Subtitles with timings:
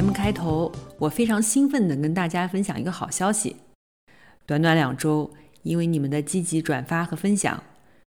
[0.00, 3.56] 节目开头，我非常兴奋地跟大家分享一个好消息。
[4.46, 5.30] 短短两周，
[5.62, 7.62] 因为你们的积极转发和分享，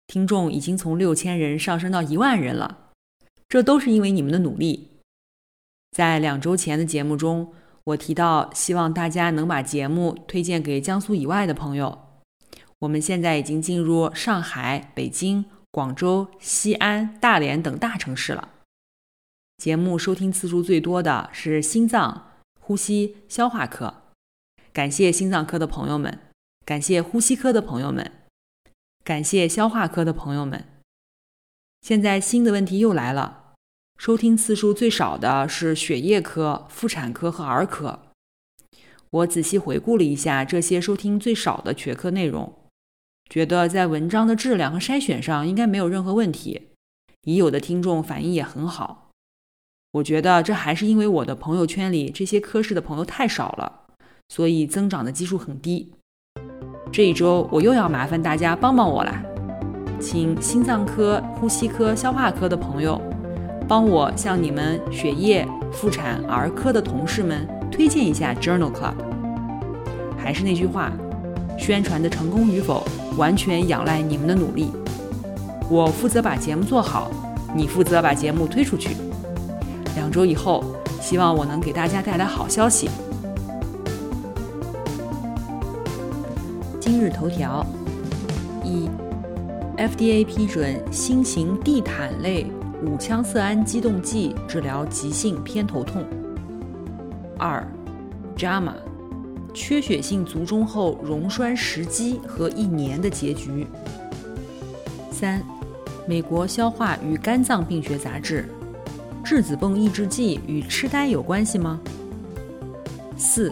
[0.08, 2.90] 听众已经从六千人上升到一万人了。
[3.48, 4.94] 这都是因为你们的努力。
[5.92, 7.54] 在两周前的节目中，
[7.84, 12.00] 我提到希望大家能把节目推荐给江苏以外的朋友。
[12.80, 18.50] 我们现在已经进入上海、北京、广州、西安、大连等大城市了。
[19.58, 24.04] 节目收听次数最多的是心脏、呼吸、消化科，
[24.74, 26.20] 感谢心脏科的朋友们，
[26.66, 28.12] 感谢呼吸科的朋友们，
[29.04, 30.66] 感谢消化科的朋友们。
[31.82, 33.54] 现在新的问题又来了，
[33.98, 38.00] 收听次数最少的是血液科、妇产科和儿科。
[39.10, 42.54] 我仔细回顾了一下这些收听最少的学科内容，
[43.30, 46.70] 觉得在文章的质量和筛选上应该没有任何问题，
[47.22, 49.05] 已有的听众反应也很好。
[49.96, 53.72] 我觉得这还是因为我的朋友圈里这些科室的朋友太少了，
[54.28, 55.90] 所以增长的基数很低。
[56.92, 59.24] 这一周我又要麻烦大家帮帮我啦，
[59.98, 63.02] 请心脏科、呼吸科、消化科的朋友
[63.70, 68.96] 帮我向你们血液、妇产、儿科的同事们推荐一下 Journal Club。
[70.18, 70.92] 还是那句话，
[71.58, 72.86] 宣传的成功与否
[73.16, 74.72] 完全仰赖你们的努力。
[75.70, 77.10] 我负责把节目做好，
[77.56, 78.90] 你负责把节目推出去。
[79.96, 80.64] 两周以后，
[81.02, 82.90] 希望我能给大家带来好消息。
[86.80, 87.66] 今日头条：
[88.64, 88.90] 一
[89.78, 92.46] ，FDA 批准新型地毯类
[92.84, 96.06] 五羟色胺激动剂治疗急性偏头痛。
[97.38, 97.66] 二
[98.38, 98.74] ，JAMA，
[99.54, 103.66] 缺血性卒中后溶栓时机和一年的结局。
[105.10, 105.42] 三，
[106.06, 108.48] 美国消化与肝脏病学杂志。
[109.26, 111.82] 质子泵抑制剂与痴呆有关系吗？
[113.18, 113.52] 四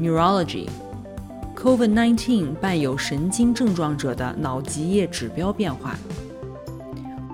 [0.00, 5.94] ，Neurology，COVID-19 伴有神经症状者的脑脊液指标变化。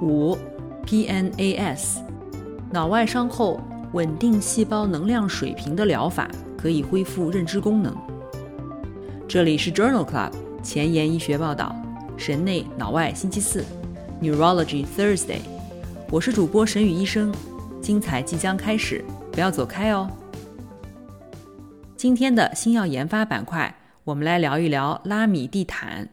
[0.02, 0.36] 五
[0.84, 2.00] ，PNAS，
[2.70, 3.58] 脑外伤后
[3.94, 7.96] 稳定细胞能量水平的疗法可以恢复认知功能。
[9.26, 10.30] 这里是 Journal Club
[10.62, 11.74] 前沿医学报道，
[12.18, 13.64] 神内脑外星期四
[14.20, 15.40] ，Neurology Thursday，
[16.10, 17.32] 我是主播沈宇医生。
[17.82, 20.08] 精彩即将开始，不要走开哦！
[21.96, 26.08] 今天的新药研发板块，我们来聊一聊拉米地毯。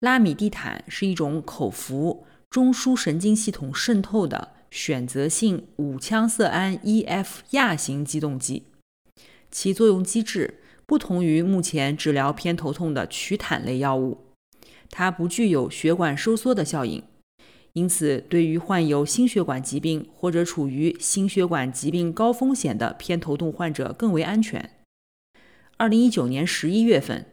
[0.00, 8.64] 拉米地毯是一种口服中枢神经系统渗透的选择性五羟色胺 E/F 亚型激动剂，
[9.50, 14.26] 其作用机制不同于目前治疗偏头痛的曲坦类药物，
[14.90, 17.02] 它不具有血管收缩的效应。
[17.74, 24.70] 因此，对于患有心血管疾病或者处于心血管疾病高风险的偏头痛患者更为安全。
[25.76, 27.26] 二零一九年十一月份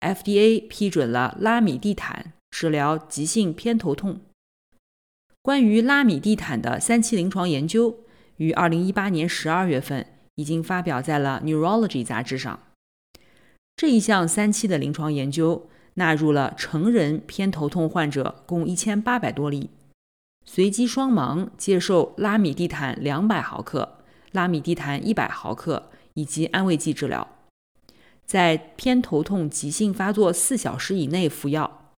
[0.00, 4.20] ，FDA 批准了拉米地毯治疗急性偏头痛。
[5.42, 8.00] 关于拉米地毯的三期临床研究
[8.36, 12.60] 于二零一八年十二月份已经发表在了《Neurology》杂志上。
[13.76, 19.70] 这一项三期的临床研究纳入了成人偏头痛患者共一千八百多例。
[20.44, 23.98] 随机双盲接受拉米地毯两百毫克、
[24.32, 27.36] 拉米地毯一百毫克以及安慰剂治疗，
[28.26, 31.92] 在偏头痛急性发作四小时以内服药，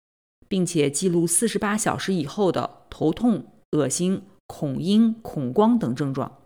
[0.48, 6.38] 并且记录四十八小时以后的头痛、恶心、恐音、恐光等症状。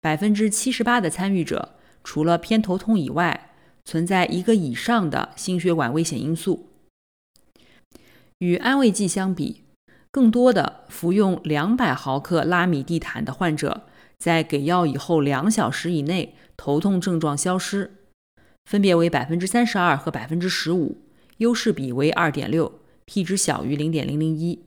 [0.00, 3.50] 百分之七十八的参与者除了偏头痛以外，
[3.84, 6.68] 存在一个以上的心血管危险因素。
[8.38, 9.64] 与安慰剂相比。
[10.18, 13.82] 更多的服用两百毫克拉米地坦的患者，
[14.18, 17.92] 在给药以后两小时以内，头痛症状消失，
[18.64, 20.96] 分别为百分之三十二和百分之十五，
[21.36, 24.64] 优势比为二点六，P 值小于零点零零一。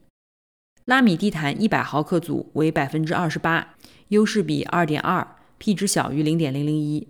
[0.86, 3.76] 拉米地毯一百毫克组为百分之二十八，
[4.08, 7.10] 优势比二点二，P 值小于零点零零一。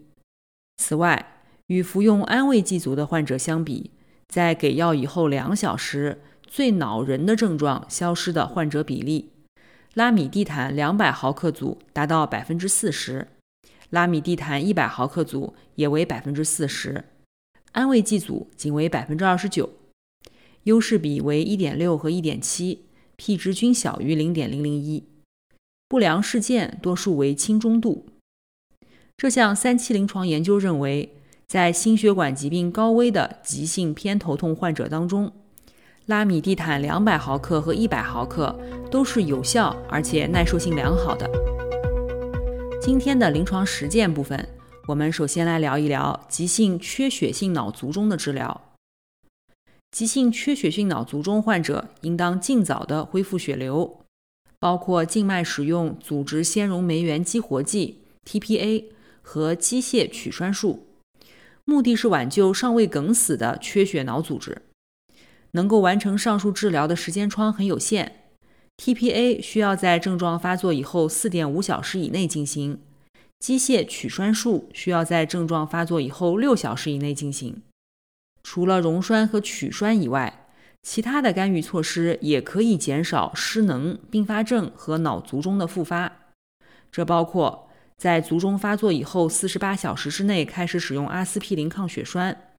[0.78, 3.92] 此外，与服用安慰剂组的患者相比，
[4.28, 6.24] 在给药以后两小时。
[6.52, 9.30] 最恼人的症状消失的患者比例，
[9.94, 13.30] 拉米地坦两百毫克组达到百分之四十，
[13.90, 17.06] 拉米地坦一百毫克组也为百分之四十，
[17.72, 19.70] 安慰剂组仅为百分之二十九，
[20.64, 22.84] 优势比为一点六和一点七
[23.16, 25.06] ，P 值均小于零点零零一，
[25.88, 28.08] 不良事件多数为轻中度。
[29.16, 31.16] 这项三期临床研究认为，
[31.48, 35.32] 在心血管疾病高危的急性偏头痛患者当中，
[36.12, 38.54] 拉米地坦两百毫克和一百毫克
[38.92, 41.26] 都是有效而且耐受性良好的。
[42.82, 44.50] 今天的临床实践部分，
[44.88, 48.60] 我们首先来聊一聊急性缺血性脑卒中的治疗。
[49.92, 54.02] 急性缺血性脑卒中患者应当尽早的恢复血流，
[54.60, 58.84] 包括静脉使用组织纤溶酶原激活剂 （TPA）
[59.22, 60.88] 和机械取栓术，
[61.64, 64.62] 目的是挽救尚未梗死的缺血脑组织。
[65.52, 68.24] 能够完成上述治疗的时间窗很有限
[68.78, 72.80] ，TPA 需要在症状发作以后四点五小时以内进行，
[73.40, 77.62] 机械取栓术需要在症状发作以后六小时以内进行。
[78.44, 80.48] 除了溶栓和取栓以外，
[80.82, 86.12] 其他的干预措施也可以减少失能、并发症和脑卒中的复发。
[86.92, 92.56] 这包括在卒中发作以后四十八小时之内开始使用阿司匹林抗血栓，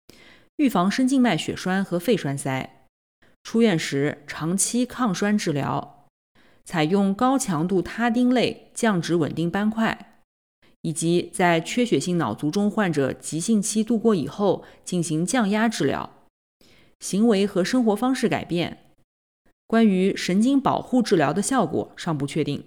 [0.56, 2.81] 预防深静脉血栓和肺栓塞。
[3.42, 6.06] 出院时长期抗栓治疗，
[6.64, 10.22] 采用高强度他汀类降脂稳定斑块，
[10.82, 16.10] 以及在缺血性脑卒中患者急性期度过以后进行降压治疗。
[17.00, 18.78] 行为和生活方式改变。
[19.66, 22.62] 关于神经保护治疗的效果尚不确定。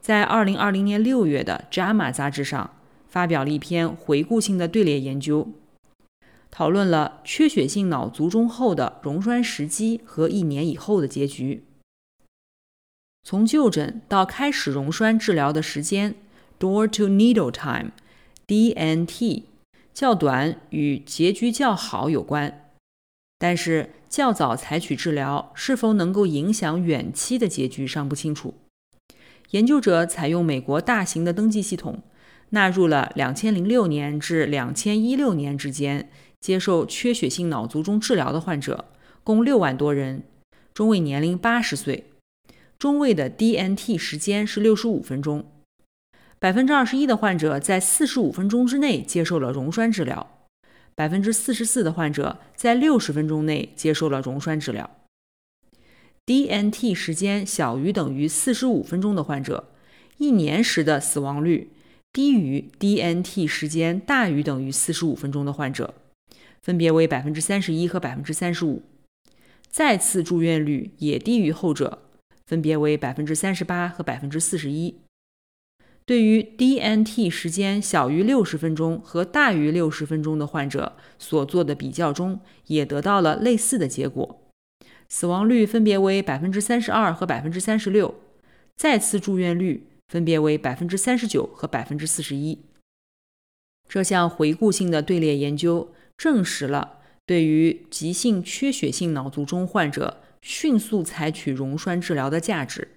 [0.00, 2.74] 在二零二零年六月的《JAMA》杂志上
[3.06, 5.48] 发表了一篇回顾性的队列研究。
[6.58, 11.62] 讨论了缺血性脑卒中后的溶栓时机和一年以后的结局。
[13.22, 16.16] 从就诊到开始溶栓治疗的时间
[16.58, 19.44] （door to needle time，DNT）
[19.94, 22.72] 较短与结局较好有关，
[23.38, 28.54] 但是较早采取治疗是否能够影响远期的结局尚不清楚。
[29.50, 32.02] 研究者采用美国大型的登记系统，
[32.50, 36.10] 纳入了2006年至2016年之间。
[36.40, 38.86] 接受缺血性脑卒中治疗的患者
[39.24, 40.22] 共六万多人，
[40.72, 42.04] 中位年龄八十岁，
[42.78, 45.44] 中位的 DNT 时间是六十五分钟。
[46.38, 50.38] 百分之二十一的患者在四十五分钟之内接受了溶栓治疗，
[50.94, 54.88] 百分之四十四的患者在六十分钟内接受了溶栓治疗。
[56.24, 59.68] DNT 时间小于等于四十五分钟的患者，
[60.18, 61.72] 一年时的死亡率
[62.12, 65.94] 低于 DNT 时间大于等于四十五分钟的患者。
[66.60, 68.82] 分别为百分之三十一和百分之三十五，
[69.68, 72.02] 再次住院率也低于后者，
[72.46, 74.96] 分别为百分之三十八和百分之四十一。
[76.04, 84.40] 对于 DNT 时间小于六十分钟和大于六十分钟的患者所做的比较中，也得到了类似的结果，
[85.08, 88.14] 死亡率分别为百分之三十二和百分之三十六，
[88.76, 92.58] 再次住院率分别为百分之三十九和百分之四十一。
[93.86, 95.92] 这项回顾性的队列研究。
[96.18, 102.88] 证实了对于急性缺血性脑卒中患者迅速采取溶栓治疗的价值，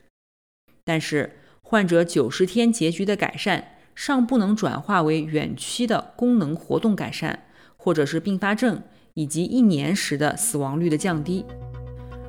[0.84, 7.46] 但是患者九十天结局的改善尚不能转化为远期的功能活动改善，
[7.78, 8.82] 或者是并发症
[9.14, 11.46] 以及一年时的死亡率的降低，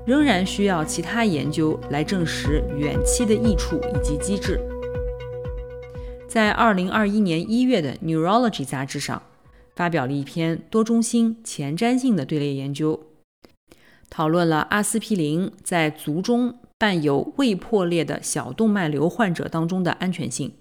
[0.05, 4.61] 仍然需要其他研究来证实远期的益处以及机制。
[6.29, 9.23] 在二零二一年一月的《Neurology》杂志上。
[9.75, 13.01] 发表了一篇多中心前瞻性的队列研究，
[14.11, 20.53] 讨论了阿司匹林在卒中伴有胃破裂的小动脉瘤患者当中的安全性。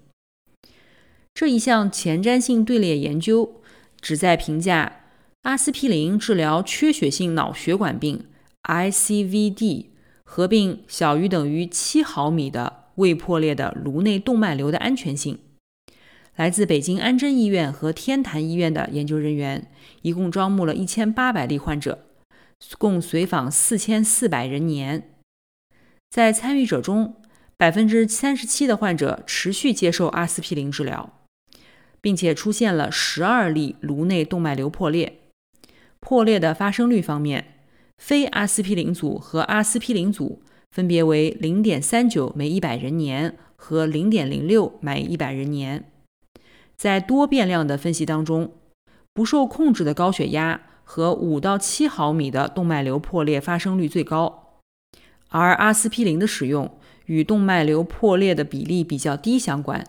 [1.34, 3.60] 这一项前瞻性队列研究
[4.00, 5.00] 旨在评价
[5.42, 8.26] 阿司匹林治疗缺血性脑血管病
[8.64, 9.86] （ICVD）
[10.24, 15.38] 合并小于等于七毫米的胃破裂的颅内动脉瘤的安全性。
[16.42, 19.70] 来自北京安贞医院和天坛医院的研究人员
[20.00, 22.06] 一共招募了一千八百例患者，
[22.78, 25.08] 共随访四千四百人年。
[26.10, 27.14] 在参与者中，
[27.56, 31.12] 百分之三十七的患者持续接受阿司匹林治疗，
[32.00, 35.20] 并且出现了十二例颅内动脉瘤破裂。
[36.00, 37.54] 破裂的发生率方面，
[37.98, 45.84] 非阿司匹林组和阿司匹林组分别为零点三九每一百人年和零点零六每一百人年。
[46.76, 48.52] 在多变量的分析当中，
[49.12, 54.60] 不受控制的高血压和五到七毫米的动脉瘤破裂发生率最高，
[55.28, 59.86] 而阿司匹林的使用与动脉瘤破裂的比例比较低相关。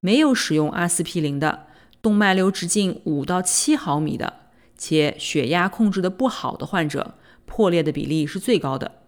[0.00, 1.66] 没有使用阿司匹林的，
[2.02, 7.14] 动脉瘤直径五到七毫米的，且血压控制的不好的患者，
[7.46, 9.02] 破裂的比例是最高的。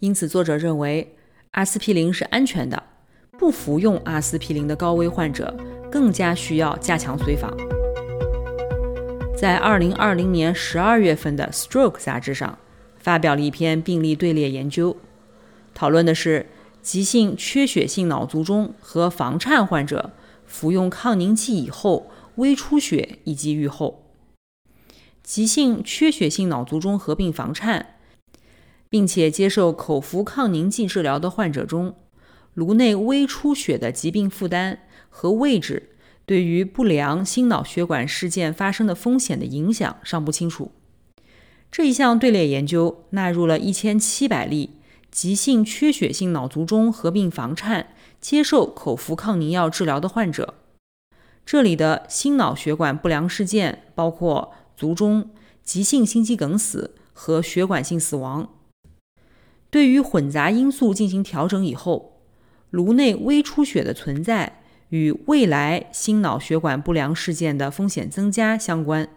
[0.00, 1.16] 因此，作者认为
[1.52, 2.82] 阿司匹林是安全的。
[3.38, 5.56] 不服用阿司匹林的高危患者
[5.88, 7.56] 更加需要加强随访。
[9.36, 12.58] 在二零二零年十二月份的《Stroke》杂志上，
[12.98, 14.96] 发表了一篇病例队列研究，
[15.72, 16.46] 讨论的是
[16.82, 20.10] 急性缺血性脑卒中和房颤患者
[20.44, 24.02] 服用抗凝剂以后微出血以及预后。
[25.22, 27.94] 急性缺血性脑卒中合并房颤，
[28.88, 31.94] 并且接受口服抗凝剂治疗的患者中。
[32.58, 35.90] 颅内微出血的疾病负担和位置
[36.26, 40.72] 对于不良心脑血管事件发生的风险的影响尚不清楚。
[41.70, 44.70] 这一项队列研究纳入了一千七百例
[45.12, 50.54] 急性缺血性脑卒中合并房颤接受口服抗凝药治疗的患者，
[51.46, 55.30] 这里的心脑血管不良事件包括卒中、
[55.62, 58.48] 急性心肌梗死和血管性死亡。
[59.70, 62.17] 对于混杂因素进行调整以后。
[62.70, 64.60] 颅内微出血的存在
[64.90, 69.08] 与未来心脑血管不良事件的风险增加相关，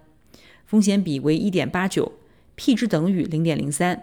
[0.65, 3.99] 风险比为 1.89，p 值等于0.03。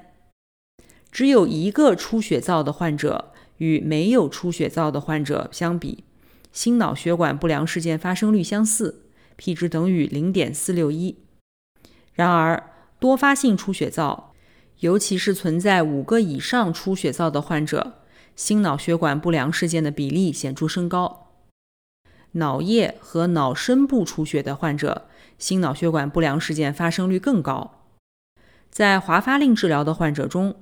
[1.11, 6.05] 只有一个出血灶的患者与没有出血灶的患者相比，
[6.53, 9.03] 心脑血管不良事件发生率相似
[9.37, 11.15] ，p 值等于0.461。
[12.13, 14.35] 然而，多发性出血灶，
[14.81, 18.03] 尤其是存在五个以上出血灶的患者。
[18.39, 21.33] 心脑血管不良事件的比例显著升高，
[22.33, 27.83] 脑叶和脑深部出血的患者，心脑血管不良事件发生率更高。
[28.71, 30.55] 在华发令治疗的患者中，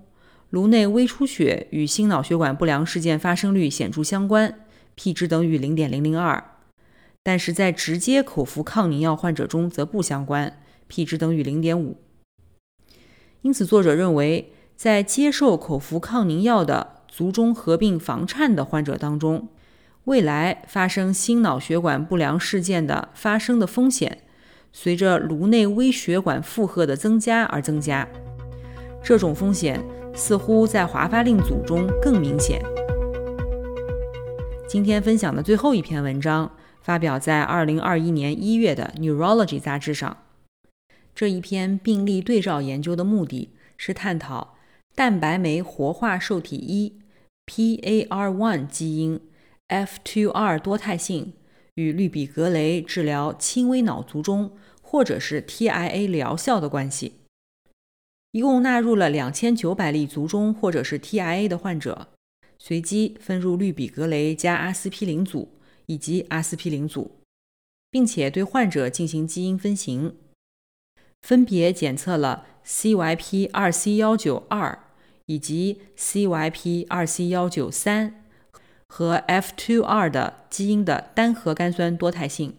[0.48, 4.58] 颅内微出血与心脑血管不良事件发生率显著相关
[4.94, 6.44] ，p 值等于0.002。
[7.22, 11.96] 但是在直接口服抗凝药患者中则不相关，p 值等于0.5。
[13.42, 19.48] 因此，作者认为，在接受口服抗凝药的卒中合并房颤的患者当中，
[20.04, 24.18] 未来发生心脑血管不良事件的发生的风险，
[24.70, 28.06] 随着颅内微血管负荷的增加而增加。
[29.02, 29.82] 这种风险
[30.14, 32.62] 似乎在华发令组中更明显。
[34.68, 40.14] 今天分享的最后一篇文章发表在二零二一年一月的《Neurology》杂志上。
[41.14, 44.56] 这一篇病例对照研究的目的是探讨
[44.94, 47.00] 蛋白酶活化受体一。
[47.46, 49.20] PAR1 基因
[49.68, 51.34] F2R 多态性
[51.74, 57.14] 与氯吡格雷治疗轻微脑卒中或者是 TIA 疗效的关系。
[58.32, 62.08] 一共纳入了两千九百例卒中或者是 TIA 的患者，
[62.58, 65.54] 随机分入氯吡格雷加阿司匹林组
[65.86, 67.12] 以及阿司匹林组，
[67.90, 70.16] 并且对患者进行基因分型，
[71.22, 74.85] 分别检测了 CYP2C192。
[75.26, 78.24] 以及 CYP 二 C 幺九三
[78.88, 82.56] 和 F2R 的基因的单核苷酸多态性。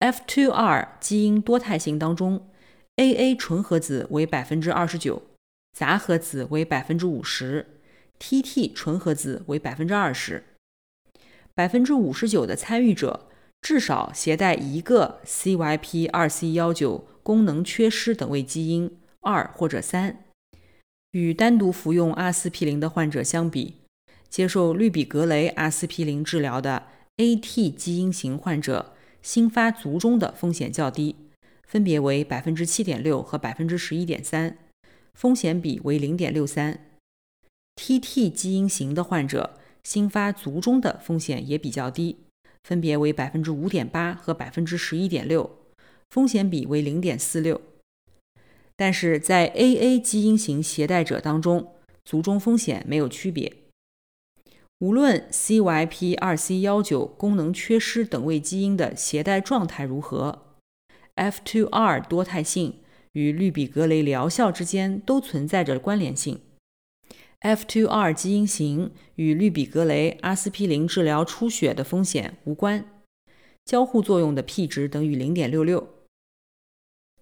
[0.00, 2.48] F2R 基因多态性当中
[2.96, 5.22] ，AA 纯合子为百分之二十九，
[5.72, 7.78] 杂合子为百分之五十
[8.18, 10.44] ，TT 纯合子为百分之二十。
[11.54, 13.28] 百分之五十九的参与者
[13.62, 20.23] 至少携带一个 CYP 二 C 幺九功能缺失等位基因二或者三。
[21.14, 23.74] 与单独服用阿司匹林的患者相比，
[24.28, 31.14] 接受氯吡格雷阿司匹林治疗的 AT 基因型患者新发卒中的风险较低，
[31.68, 34.58] 分别为百分之七点六和百分之十一点三，
[35.14, 36.80] 风险比为零点六三。
[37.76, 42.16] TT 基因型的患者新发卒中的风险也比较低，
[42.64, 45.58] 分别为百分之五点八和百分之十一点六，
[46.10, 47.60] 风险比为零点四六。
[48.76, 51.72] 但是在 AA 基因型携带者当中，
[52.04, 53.52] 卒中风险没有区别。
[54.80, 60.56] 无论 CYP2C19 功能缺失等位基因的携带状态如何
[61.16, 62.80] ，F2R 多态性
[63.12, 66.40] 与氯吡格雷疗效之间都存在着关联性。
[67.40, 72.84] F2R 基因型与氯吡格雷阿司匹林治疗出血的风险无关，
[73.64, 75.93] 交互作用的 p 值等于0.66。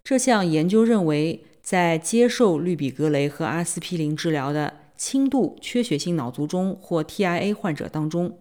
[0.05, 8.37] 这项研究认为，在接受氯吡格雷和阿司匹林治疗的轻度缺血性脑卒中或 TIA 患者当中，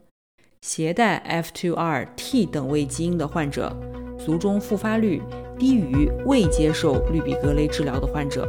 [0.61, 3.79] 携带 F2R-T 等位基因的患者，
[4.17, 5.21] 卒中复发率
[5.59, 8.47] 低于未接受氯吡格雷治疗的患者。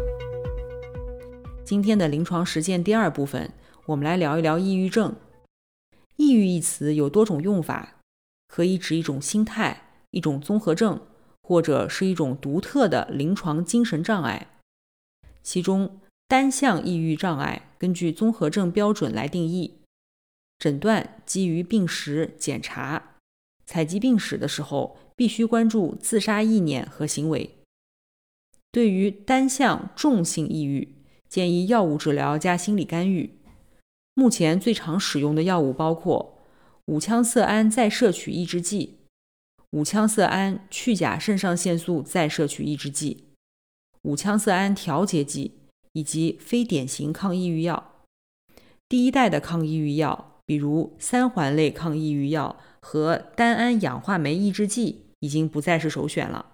[1.63, 3.53] 今天的临床实践第二部分，
[3.85, 5.15] 我们来聊一聊抑郁症。
[6.17, 7.97] 抑郁一词有多种用法，
[8.49, 10.99] 可以指一种心态、一种综合症，
[11.43, 14.49] 或者是一种独特的临床精神障碍。
[15.43, 19.79] 其中，单向抑郁障碍根据综合症标准来定义，
[20.59, 23.17] 诊断基于病史检查，
[23.67, 27.59] 采集病史的时候必须关注自杀意念和行为。
[28.71, 30.95] 对于单向重性抑郁，
[31.29, 33.39] 建议药物治疗加心理干预。
[34.15, 36.39] 目前最常使用的药物包括
[36.87, 38.99] 五羟色胺再摄取抑制剂、
[39.73, 43.25] 五羟色胺去甲肾上腺素再摄取抑制剂、
[44.03, 45.59] 五羟色胺调节剂
[45.93, 48.05] 以及非典型抗抑郁药。
[48.89, 56.47] 第一代的抗抑郁药，比如三环类抗抑郁药和单胺氧化酶抑制剂，已经不再是首选了。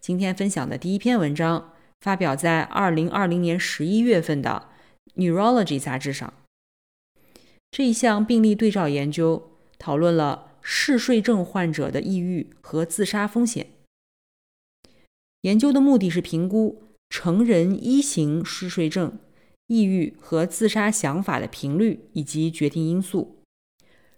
[0.00, 1.72] 今天分享的第一篇文章。
[2.00, 4.70] 发表在二零二零年十一月份的
[5.20, 6.32] 《Neurology》杂志上。
[7.70, 13.68] 这一项病例对照研究讨论了嗜睡症患者的抑郁和自杀风险。
[15.42, 19.18] 研究的目的是评估成人一型嗜睡症
[19.68, 23.38] 抑郁和自杀想法的频率以及决定因素、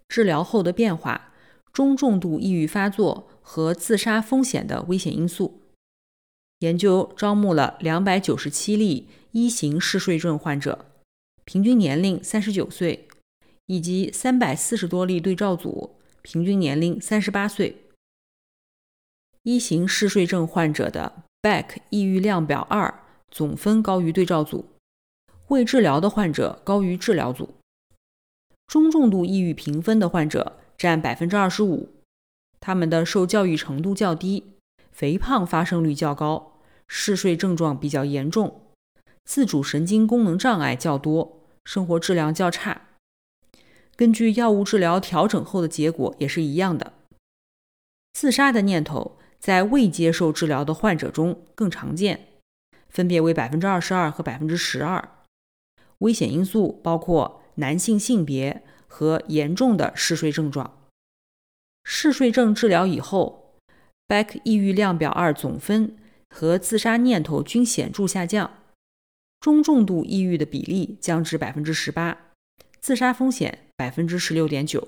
[0.07, 1.33] 治疗后的变化、
[1.71, 5.61] 中重度抑郁发作和自杀风险的危险因素。
[6.59, 10.85] 研究招募了两百九十七例一型嗜睡症患者，
[11.45, 13.07] 平均年龄三十九岁，
[13.65, 17.83] 以及三百四十多例对照组，平均年龄三十八岁。
[19.43, 24.65] 一型嗜睡症患者的 Beck 抑郁量表二总分高于对照组，
[25.49, 27.55] 未治疗的患者高于治疗组。
[28.67, 31.89] 中重度抑郁评分的患者占百分之二十五，
[32.61, 34.53] 他们的受教育程度较低，
[34.93, 36.61] 肥胖发生率较高。
[36.87, 38.61] 嗜睡症状比较严重，
[39.25, 42.92] 自主神经功能障碍较多，生活质量较差。
[43.95, 46.93] 根据药物治疗调整后的结果也是一样的。
[48.13, 52.27] 自杀的念头在未接受治疗的患者中更常见，
[52.89, 55.09] 分别为百分之二十二和百分之十二。
[55.99, 60.87] 危险因素包括男性性别和严重的嗜睡症状。
[61.83, 63.55] 嗜睡症治疗以后
[64.07, 65.97] ，Beck 抑郁量表二总分。
[66.35, 68.49] 和自杀念头均显著下降，
[69.39, 72.17] 中重度抑郁的比例降至百分之十八，
[72.81, 74.87] 自杀风险百分之十六点九。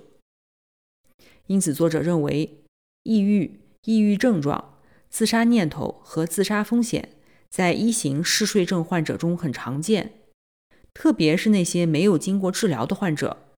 [1.48, 2.64] 因此，作者认为，
[3.04, 4.80] 抑郁、抑郁症状、
[5.10, 7.10] 自杀念头和自杀风险
[7.50, 10.14] 在一型嗜睡症患者中很常见，
[10.94, 13.50] 特别是那些没有经过治疗的患者，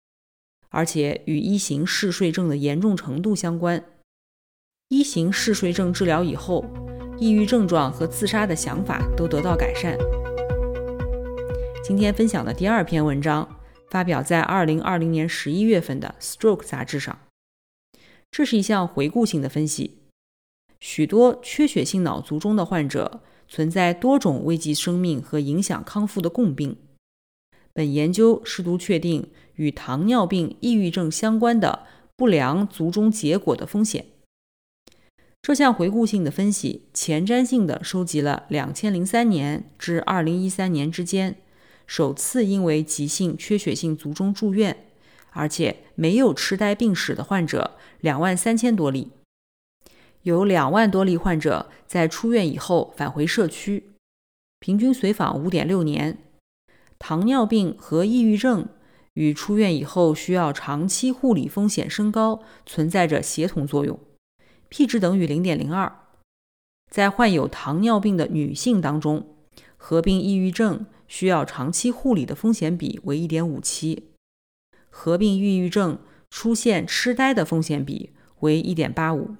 [0.69, 3.85] 而且与一型嗜睡症的严重程度相关。
[4.87, 6.65] 一型嗜睡症治疗以后。
[7.19, 9.97] 抑郁症状和自杀的想法都得到改善。
[11.83, 13.56] 今天分享的第二篇文章
[13.89, 17.19] 发表在二零二零年十一月份的《Stroke》杂志上。
[18.29, 19.99] 这是一项回顾性的分析，
[20.79, 26.75] 许多缺血性脑卒中的患者存在多种危及生命和影响康复的共病。
[27.73, 34.05] 本研究试图确定与糖尿病、抑郁症相关的不良卒中结果的风险。
[35.41, 41.37] 这项回顾性的分析前瞻性的收集了2003年至2013年之间
[41.87, 44.85] 首次因为急性缺血性卒中住院，
[45.31, 49.11] 而且没有痴呆病史的患者2万三千多例，
[50.23, 53.91] 有2万多例患者在出院以后返回社区，
[54.59, 56.19] 平均随访5.6年。
[56.99, 58.67] 糖尿病和抑郁症
[59.13, 63.97] 与出院以后需要长期护理风险升高存在着协同作用。
[64.69, 65.99] P 值等于零点零二，
[66.91, 69.35] 在患有糖尿病的女性当中，
[69.77, 74.09] 合并抑郁症需要长期护理的风险比为一点五七，
[74.89, 79.35] 合并抑郁症出现痴呆的风险比为一点八五。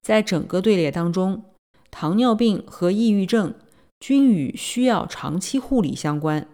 [0.00, 1.44] 在整个队列当中，
[1.90, 3.54] 糖尿病和抑郁症
[4.00, 6.48] 均与需要长期护理相关，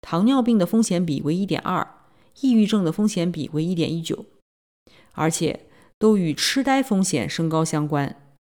[0.00, 1.86] 糖尿病的风险比为一点二，
[2.40, 4.24] 抑郁症的风险比为一点一九，
[5.12, 5.66] 而且。
[5.98, 8.34] 都与痴呆风险升高相关，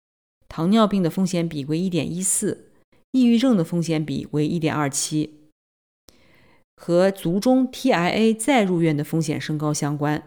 [0.48, 2.69] 糖尿病的风险比为一点一四，
[3.12, 5.40] 抑郁症的风险比为一点二七，
[6.76, 10.22] 和卒中 TIA 再入院的风险升高相关，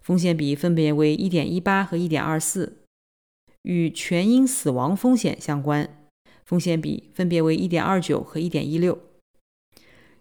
[0.00, 2.78] 风险比分别为一点一八和一点二四，
[3.62, 6.08] 与全因死亡风险相关，
[6.44, 8.98] 风险比分别为一点二九和一点一六。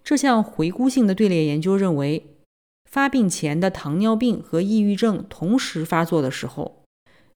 [0.03, 2.25] 这项回顾性的队列研究认为。
[2.91, 6.78] 发病前的糖尿病和抑郁症同时发作的时候，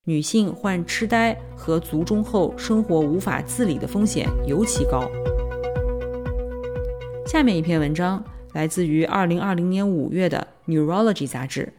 [0.05, 5.09] 女性患痴呆和卒中后生活无法自理的风险尤其高。
[7.25, 11.71] 下面一篇文章来自于2020年5月的《Neurology》杂志。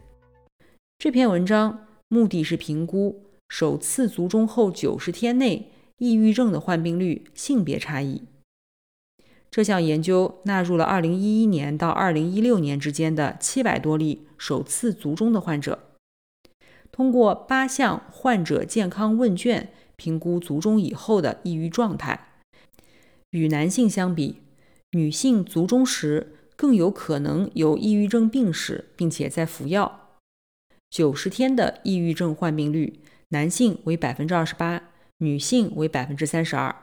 [0.98, 8.22] 这篇文章目的是评估首次卒中后90天内抑郁症的患病率性别差异。
[9.50, 15.78] 这项研究纳入了2011年到2016年之间的700多例首次卒中的患者，
[16.94, 22.28] 通过八项患者健康问卷评估卒中以后的抑郁状态。
[23.30, 24.42] 与男性相比，
[24.92, 30.18] 女性卒中时更有可能有抑郁症病史，并且在服药。
[30.92, 34.82] 90天的抑郁症患病率，男性为28%，
[35.18, 36.76] 女性为32%。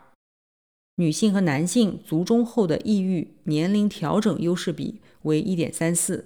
[0.96, 6.26] 女性和男性卒中后的抑郁年龄调整优势比为1.34，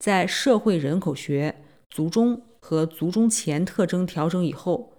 [0.00, 4.94] 在社会人口学卒中和卒中前特征调整以后，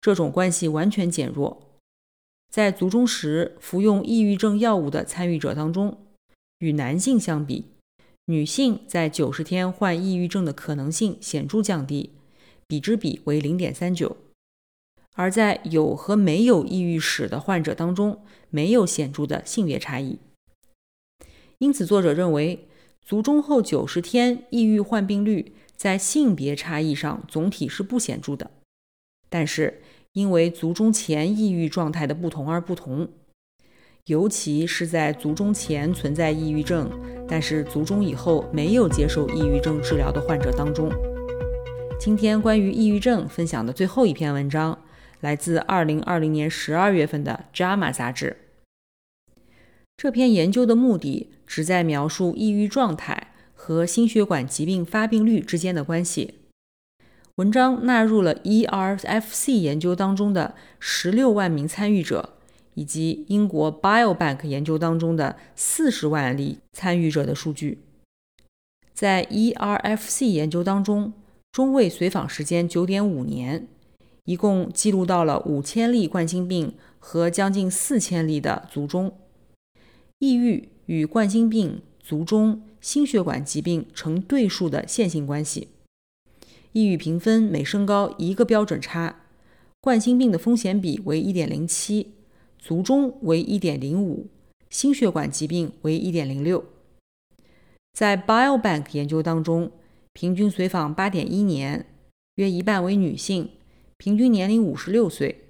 [0.00, 1.60] 这种关系完全减弱。
[2.48, 5.98] 在卒中时服用抑郁症药物的参与者当中，
[6.60, 7.66] 与男性相比，
[8.26, 12.12] 女性在90天患抑郁症的可能性显著降低，
[12.66, 14.14] 比之比为0.39。
[15.14, 20.18] 而在有和没有抑郁史的患者当中，没有显著的性别差异。
[21.58, 22.68] 因此，作者认为，
[23.04, 28.50] 卒中后90天抑郁患病率在性别差异上总体是不显著的，
[29.30, 29.80] 但是
[30.12, 33.08] 因为卒中前抑郁状态的不同而不同，
[34.06, 36.90] 尤其是在卒中前存在抑郁症，
[37.28, 40.90] 但是卒中以后没有接受抑郁症治疗的患者当中。
[42.00, 44.78] 今天关于抑郁症分享的最后一篇文章。
[45.20, 48.36] 来自2020年12月份的《JAMA》杂志。
[49.96, 53.34] 这篇研究的目的旨在描述抑郁状态
[53.68, 56.36] 和心血管疾病发病率之间的关系。
[57.34, 62.30] 文章纳入了 ERFC 研究当中的16万名参与者，
[62.72, 67.80] 以及英国 Biobank 研究当中的40万例参与者的数据。
[68.94, 71.12] 在 ERFC 研究当中，
[71.52, 73.68] 中位随访时间9.5年。
[74.24, 79.12] 一共记录到了五千例冠心病和将近四千例的卒中。
[80.20, 85.68] 抑郁与冠心病、卒中、心血管疾病成对数的线性关系。
[86.72, 89.22] 抑郁评分每升高一个标准差，
[89.80, 92.12] 冠心病的风险比为一点零七，
[92.58, 94.26] 卒中为一点零五，
[94.68, 96.64] 心血管疾病为一点零六。
[97.92, 99.72] 在 Biobank 研究当中，
[100.12, 101.86] 平均随访八点一年，
[102.36, 103.50] 约一半为女性。
[103.96, 105.46] 平均年龄五十六岁，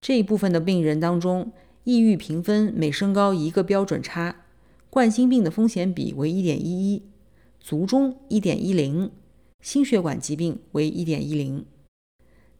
[0.00, 4.43] 这一部分的病人当中，抑郁评分每升高一个标准差，
[4.94, 7.02] 冠心病的风险比为一点一一，
[7.58, 9.10] 卒中一点一零，
[9.60, 11.66] 心血管疾病为一点一零。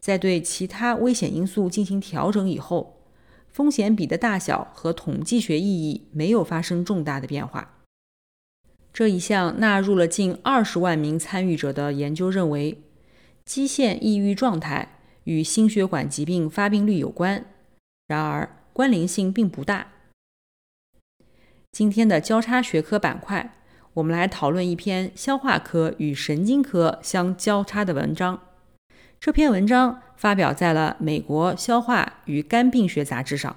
[0.00, 2.98] 在对其他危险因素进行调整以后，
[3.46, 7.76] 风险比的大小和统计学意义没有发生重大的变化。
[8.92, 12.82] 这一项纳入了近二十万名参与者的研究认为。
[13.44, 17.46] 基线抑郁状态与心血管疾病发病率有关，
[18.08, 19.92] 然而关联性并不大。
[21.74, 23.56] 今天的交叉学科板块，
[23.94, 28.40] 我们来讨论一篇消化科与神经科相交叉的文章。
[29.18, 33.56] 这篇文章发表在了美国消化与肝病学杂志上。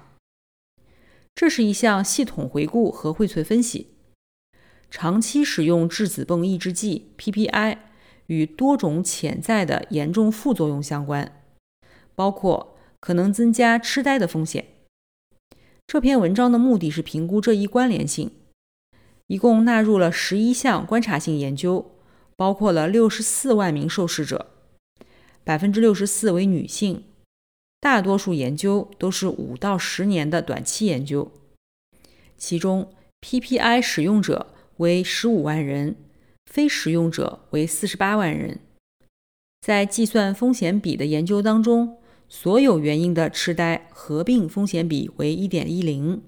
[1.36, 3.94] 这是一项系统回顾和荟萃分析，
[4.90, 7.78] 长期使用质子泵抑制剂 （PPI）。
[8.26, 11.40] 与多种潜在的严重副作用相关，
[12.16, 14.66] 包括可能增加痴呆的风险。
[15.88, 18.30] 这篇文章的目的是评估这一关联性，
[19.26, 21.92] 一共纳入了十一项观察性研究，
[22.36, 24.50] 包括了六十四万名受试者，
[25.42, 27.04] 百分之六十四为女性，
[27.80, 31.32] 大多数研究都是五到十年的短期研究，
[32.36, 35.96] 其中 PPI 使用者为十五万人。
[36.44, 38.60] 非使用者为四十八万人，
[39.60, 41.97] 在计算风险比的研究当中，
[42.30, 46.22] 所有原因的痴呆合并风险比为一点一零，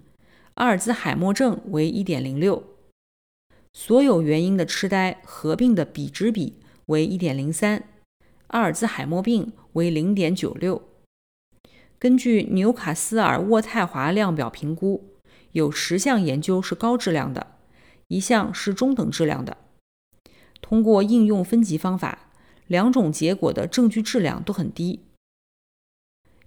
[0.54, 2.64] 阿尔兹海默症为一点零六，
[3.74, 6.54] 所有原因的痴呆合并的比值比
[6.86, 7.84] 为一点零三，
[8.46, 10.82] 阿尔兹海默病为零点九六。
[11.98, 15.10] 根据纽卡斯尔沃泰华量表评估，
[15.52, 17.58] 有十项研究是高质量的，
[18.08, 19.58] 一项是中等质量的。
[20.62, 22.30] 通过应用分级方法，
[22.66, 25.00] 两种结果的证据质量都很低，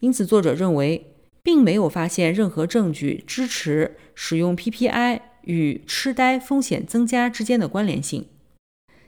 [0.04, 8.28] 因此作者认为并没有发现任何证据支持使用 PPI 与痴呆风险增加之间的关联性。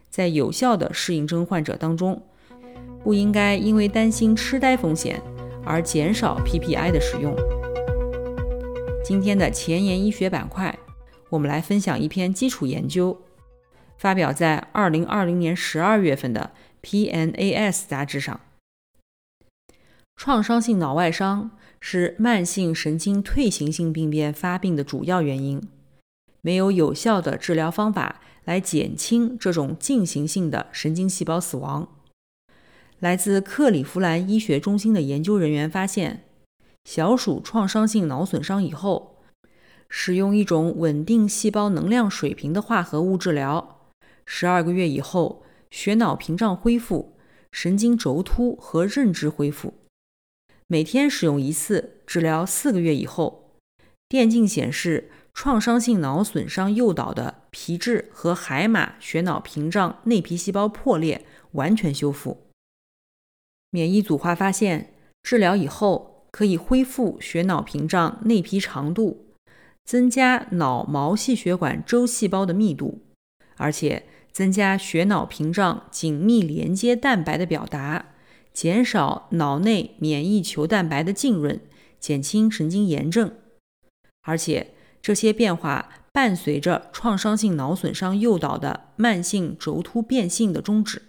[0.09, 2.23] 在有效的适应症患者当中，
[3.03, 5.21] 不应该因为担心痴呆风险
[5.65, 7.35] 而减少 PPI 的使用。
[9.03, 10.79] 今天的前沿医学板块，
[11.29, 13.21] 我们来分享一篇基础研究，
[13.97, 18.39] 发表在2020年12月份的 PNAS 杂志上。
[20.15, 25.61] 创伤性脑外伤是慢性神经退行性病变发病的主要原因，
[26.41, 31.87] 没有有效的治疗方法来减轻这种进行性的神经细胞死亡。
[32.99, 36.23] 来自克利夫兰医学中心的研究人员发现，
[36.85, 39.17] 小鼠创伤性脑损伤以后，
[39.89, 43.81] 使用一种稳定细胞能量水平的化合物治疗，
[44.25, 47.17] 十二个月以后，血脑屏障恢复，
[47.51, 49.73] 神经轴突和认知恢复。
[50.67, 53.51] 每天使用一次，治疗四个月以后，
[54.09, 62.47] 电镜显示创伤性脑损伤诱导的皮质和海马血脑屏障内皮细胞破裂完全修复。
[63.69, 69.27] 免疫组化发现，治疗以后可以恢复血脑屏障内皮长度，
[69.83, 73.03] 增加脑毛细血管周细胞的密度，
[73.57, 78.14] 而且增加血脑屏障紧密连接蛋白的表达。
[78.55, 81.59] 减少脑内免疫球蛋白的浸润，
[81.99, 83.35] 减轻神经炎症，
[84.21, 91.01] 而且这些变化伴随着创伤性脑损伤诱导的慢性轴突变性的终止。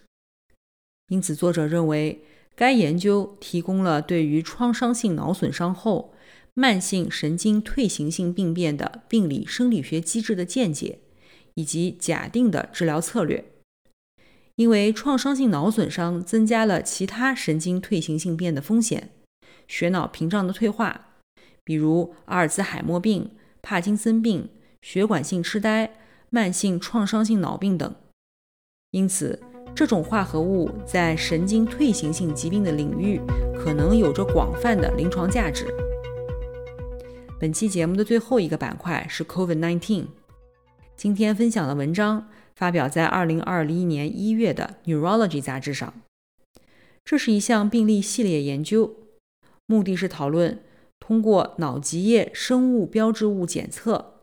[1.09, 2.25] 因此，作者认为
[2.57, 6.13] 该研究提供了对于创伤性脑损伤后
[6.53, 10.99] 慢性神经退行性病变的病理生理学机制的见解，
[11.55, 13.45] 以及假定的治疗策略。
[14.57, 19.11] 因为创伤性脑损伤增加了其他神经退行性变的风险，
[19.69, 21.09] 血脑屏障的退化，
[21.63, 24.49] 比如阿尔兹海默病、帕金森病、
[24.81, 25.99] 血管性痴呆、
[26.31, 27.95] 慢性创伤性脑病等。
[28.93, 29.39] 因此，
[29.75, 33.21] 这种化合物在神经退行性疾病的领域
[33.55, 35.67] 可能有着广泛的临床价值。
[37.39, 40.07] 本期节目的最后一个板块是 COVID-19，
[40.97, 42.27] 今天分享的文章。
[42.57, 45.93] 发表在二零二一年一月的《Neurology》杂志上。
[47.05, 48.97] 这是一项病例系列研究，
[49.67, 50.61] 目的是讨论
[50.99, 54.15] 通过脑脊液生物标志物检测，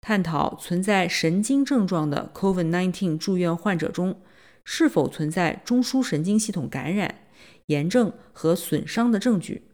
[0.00, 4.20] 探讨存在神经症状的 COVID-19 住院患者中
[4.64, 7.26] 是否存在中枢神经系统感染、
[7.66, 9.64] 炎症和损伤的证据。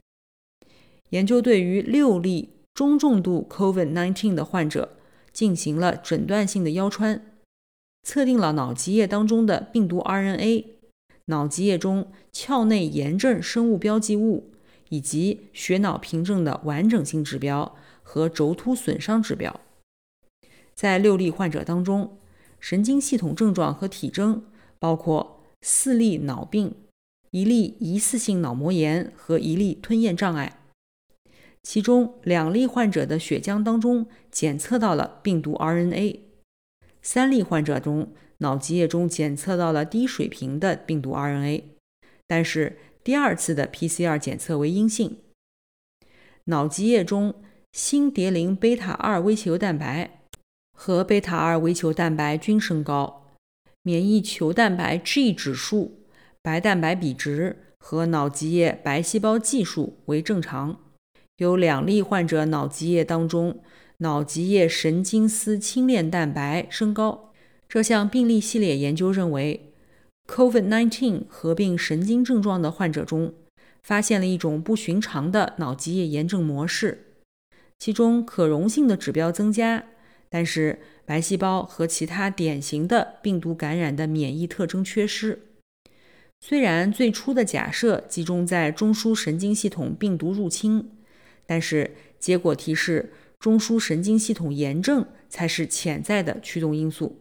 [1.11, 4.99] 研究对于六例中重度 COVID-19 的患者
[5.33, 7.28] 进行了诊断性的腰穿。
[8.03, 10.65] 测定了脑脊液当中的病毒 RNA、
[11.27, 14.51] 脑脊液中鞘内炎症生物标记物
[14.89, 19.61] 以及血脑屏症的完整性指标和轴突损伤指标。
[20.75, 22.17] 在六例患者当中，
[22.61, 24.45] 神经系统症状和体征
[24.79, 26.75] 包括四例脑病、
[27.33, 30.61] 一例疑似性脑膜炎和一例吞咽障碍。
[31.63, 36.21] 其中两例患者的血浆当中检测到了病毒 RNA。
[37.11, 41.63] 三例患者中，脑脊液中检测到了低水平的病毒 RNA，
[42.27, 45.17] 但是第二次的 PCR 检测为阴性。
[46.45, 47.37] 脑脊液中
[47.73, 50.21] 新蝶磷贝塔二微球蛋白
[50.75, 53.25] 和贝塔二微球蛋白均升高，
[53.83, 56.03] 免疫球蛋白 G 指数、
[56.43, 60.79] 白蛋白比值和脑脊液白细胞计数为正常。
[61.39, 63.63] 有两例患者脑脊液当中。
[64.01, 67.33] 脑脊液神经丝轻链蛋白升高。
[67.69, 69.73] 这项病例系列研究认为
[70.29, 73.35] ，COVID-19 合并神经症状的患者中，
[73.83, 77.07] 发现了一种不寻常的脑脊液炎症模式，
[77.81, 79.85] 其中可溶性的指标增加，
[80.29, 85.41] 但是白细胞和其他典型的病毒感染的免疫特征缺失。
[86.41, 90.89] 虽然最初的假设集中在中枢神经系统病毒入侵，
[91.45, 93.13] 但是结果提示。
[93.39, 97.21] 中枢神经系统炎症才是潜在的驱动因素。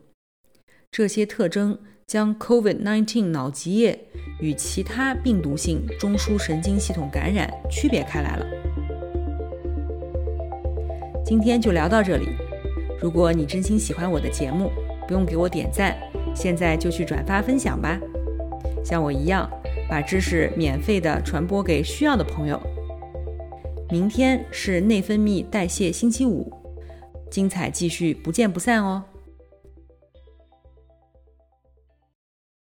[0.89, 1.77] 这些特征
[2.07, 3.99] 将 COVID-19 脑脊液
[4.41, 8.45] 与其他病毒性中枢神经系统感染区别开来了。
[11.23, 12.29] 今天就聊到这里。
[12.99, 14.71] 如果你真心喜欢我的节目，
[15.07, 15.95] 不用给我点赞，
[16.33, 17.99] 现在就去转发分享吧。
[18.83, 19.47] 像我一样，
[19.87, 22.59] 把知识免费的传播给需要的朋友。
[23.89, 26.51] 明天是内分泌代谢星期五，
[27.31, 29.03] 精彩继续，不见不散哦。